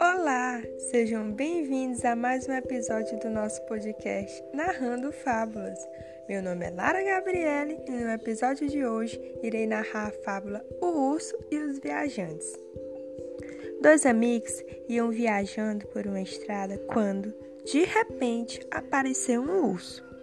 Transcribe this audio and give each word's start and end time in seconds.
Olá, 0.00 0.62
sejam 0.90 1.30
bem-vindos 1.30 2.02
a 2.06 2.16
mais 2.16 2.48
um 2.48 2.52
episódio 2.54 3.18
do 3.18 3.28
nosso 3.28 3.60
podcast 3.66 4.42
Narrando 4.54 5.12
Fábulas. 5.12 5.78
Meu 6.26 6.42
nome 6.42 6.64
é 6.64 6.70
Lara 6.70 7.02
Gabriele 7.02 7.78
e 7.86 7.90
no 7.90 8.10
episódio 8.12 8.66
de 8.66 8.86
hoje 8.86 9.20
irei 9.42 9.66
narrar 9.66 10.06
a 10.06 10.22
fábula 10.24 10.64
O 10.80 10.86
Urso 10.86 11.36
e 11.50 11.58
os 11.58 11.78
Viajantes. 11.80 12.50
Dois 13.82 14.06
amigos 14.06 14.64
iam 14.88 15.10
viajando 15.10 15.86
por 15.88 16.06
uma 16.06 16.22
estrada 16.22 16.78
quando, 16.86 17.34
de 17.66 17.84
repente, 17.84 18.66
apareceu 18.70 19.42
um 19.42 19.70
urso. 19.70 20.13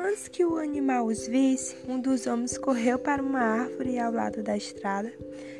Antes 0.00 0.28
que 0.28 0.44
o 0.44 0.58
animal 0.58 1.06
os 1.06 1.26
visse, 1.26 1.76
um 1.88 2.00
dos 2.00 2.28
homens 2.28 2.56
correu 2.56 3.00
para 3.00 3.20
uma 3.20 3.40
árvore 3.40 3.98
ao 3.98 4.12
lado 4.12 4.44
da 4.44 4.56
estrada, 4.56 5.12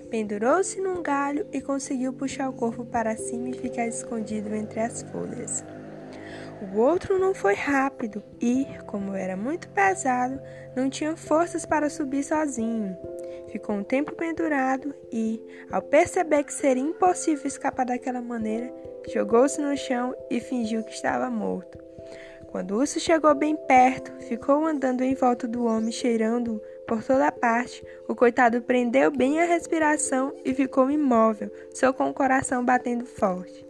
pendurou-se 0.08 0.80
num 0.80 1.02
galho 1.02 1.44
e 1.52 1.60
conseguiu 1.60 2.12
puxar 2.12 2.48
o 2.48 2.52
corpo 2.52 2.84
para 2.84 3.16
cima 3.16 3.48
e 3.48 3.58
ficar 3.58 3.88
escondido 3.88 4.54
entre 4.54 4.78
as 4.78 5.02
folhas. 5.02 5.64
O 6.62 6.78
outro 6.78 7.18
não 7.18 7.34
foi 7.34 7.54
rápido 7.54 8.22
e, 8.40 8.64
como 8.86 9.16
era 9.16 9.36
muito 9.36 9.68
pesado, 9.70 10.40
não 10.76 10.88
tinha 10.88 11.16
forças 11.16 11.66
para 11.66 11.90
subir 11.90 12.22
sozinho. 12.22 12.96
Ficou 13.50 13.74
um 13.74 13.82
tempo 13.82 14.12
pendurado 14.14 14.94
e, 15.12 15.42
ao 15.68 15.82
perceber 15.82 16.44
que 16.44 16.54
seria 16.54 16.82
impossível 16.82 17.48
escapar 17.48 17.86
daquela 17.86 18.22
maneira, 18.22 18.72
jogou-se 19.12 19.60
no 19.60 19.76
chão 19.76 20.14
e 20.30 20.38
fingiu 20.38 20.84
que 20.84 20.92
estava 20.92 21.28
morto. 21.28 21.87
Quando 22.50 22.72
o 22.72 22.78
urso 22.78 22.98
chegou 22.98 23.34
bem 23.34 23.54
perto, 23.54 24.10
ficou 24.24 24.64
andando 24.64 25.02
em 25.02 25.14
volta 25.14 25.46
do 25.46 25.66
homem, 25.66 25.92
cheirando 25.92 26.60
por 26.86 27.04
toda 27.04 27.30
parte. 27.30 27.84
O 28.08 28.14
coitado 28.14 28.62
prendeu 28.62 29.10
bem 29.10 29.38
a 29.38 29.44
respiração 29.44 30.34
e 30.44 30.54
ficou 30.54 30.90
imóvel, 30.90 31.52
só 31.74 31.92
com 31.92 32.08
o 32.08 32.14
coração 32.14 32.64
batendo 32.64 33.04
forte. 33.04 33.66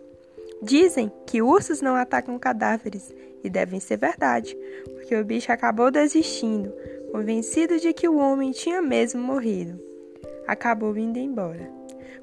Dizem 0.63 1.11
que 1.27 1.43
ursos 1.43 1.81
não 1.81 1.97
atacam 1.97 2.39
cadáveres, 2.39 3.13
e 3.43 3.51
devem 3.51 3.81
ser 3.81 3.97
verdade, 3.97 4.57
porque 4.95 5.15
o 5.15 5.25
bicho 5.25 5.53
acabou 5.53 5.91
desistindo, 5.91 6.73
convencido 7.13 7.79
de 7.79 7.93
que 7.93 8.09
o 8.09 8.17
homem 8.17 8.53
tinha 8.53 8.83
mesmo 8.83 9.23
morrido. 9.23 9.81
Acabou 10.47 10.97
indo 10.97 11.19
embora. 11.19 11.71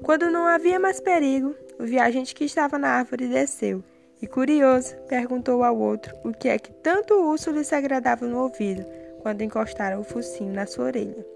Quando 0.02 0.30
não 0.30 0.44
havia 0.44 0.78
mais 0.78 1.00
perigo, 1.00 1.54
o 1.78 1.84
viajante 1.84 2.34
que 2.34 2.44
estava 2.44 2.78
na 2.78 2.88
árvore 2.88 3.28
desceu 3.28 3.82
e, 4.20 4.26
curioso, 4.26 4.96
perguntou 5.08 5.62
ao 5.62 5.78
outro 5.78 6.14
o 6.24 6.32
que 6.32 6.48
é 6.48 6.58
que 6.58 6.72
tanto 6.72 7.14
o 7.14 7.30
urso 7.30 7.50
lhe 7.50 7.64
se 7.64 7.74
agradava 7.74 8.26
no 8.26 8.42
ouvido 8.42 8.84
quando 9.20 9.42
encostaram 9.42 10.00
o 10.00 10.04
focinho 10.04 10.52
na 10.52 10.66
sua 10.66 10.86
orelha. 10.86 11.26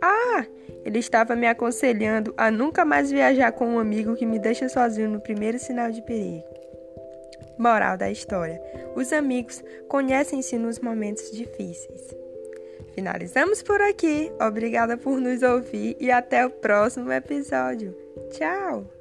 Ah, 0.00 0.46
ele 0.84 0.98
estava 0.98 1.34
me 1.34 1.46
aconselhando 1.46 2.32
a 2.36 2.50
nunca 2.50 2.84
mais 2.84 3.10
viajar 3.10 3.52
com 3.52 3.66
um 3.66 3.78
amigo 3.78 4.14
que 4.14 4.24
me 4.24 4.38
deixa 4.38 4.68
sozinho 4.68 5.10
no 5.10 5.20
primeiro 5.20 5.58
sinal 5.58 5.90
de 5.90 6.00
perigo. 6.02 6.44
Moral 7.58 7.96
da 7.96 8.10
história: 8.10 8.62
os 8.94 9.12
amigos 9.12 9.62
conhecem-se 9.88 10.56
nos 10.56 10.78
momentos 10.78 11.30
difíceis. 11.32 12.16
Finalizamos 12.94 13.62
por 13.62 13.80
aqui. 13.80 14.32
Obrigada 14.40 14.96
por 14.96 15.20
nos 15.20 15.42
ouvir 15.42 15.96
e 16.00 16.10
até 16.10 16.46
o 16.46 16.50
próximo 16.50 17.12
episódio. 17.12 17.94
Tchau! 18.30 18.97